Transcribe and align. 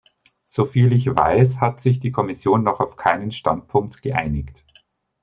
Soviel 0.47 0.93
ich 0.93 1.05
weiß, 1.15 1.59
hat 1.61 1.79
sich 1.79 1.99
die 1.99 2.11
Kommission 2.11 2.63
noch 2.63 2.79
auf 2.79 2.95
keinen 2.95 3.31
Standpunkt 3.31 4.01
geeinigt. 4.01 4.65